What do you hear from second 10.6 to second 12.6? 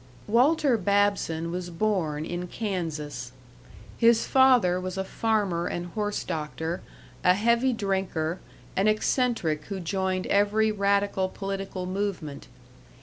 radical political movement.